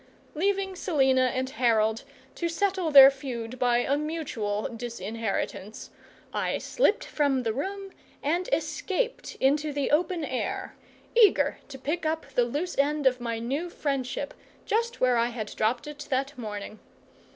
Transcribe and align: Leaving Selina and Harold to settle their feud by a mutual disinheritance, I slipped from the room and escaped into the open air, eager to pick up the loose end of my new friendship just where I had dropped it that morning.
Leaving 0.33 0.75
Selina 0.75 1.25
and 1.25 1.47
Harold 1.51 2.05
to 2.33 2.49
settle 2.49 2.89
their 2.89 3.11
feud 3.11 3.59
by 3.59 3.77
a 3.77 3.95
mutual 3.95 4.67
disinheritance, 4.75 5.91
I 6.33 6.57
slipped 6.57 7.03
from 7.05 7.43
the 7.43 7.53
room 7.53 7.91
and 8.23 8.49
escaped 8.51 9.35
into 9.35 9.71
the 9.71 9.91
open 9.91 10.25
air, 10.25 10.75
eager 11.15 11.59
to 11.67 11.77
pick 11.77 12.03
up 12.03 12.25
the 12.33 12.45
loose 12.45 12.75
end 12.79 13.05
of 13.05 13.21
my 13.21 13.37
new 13.37 13.69
friendship 13.69 14.33
just 14.65 15.01
where 15.01 15.17
I 15.17 15.27
had 15.27 15.55
dropped 15.55 15.85
it 15.85 16.07
that 16.09 16.35
morning. 16.35 16.79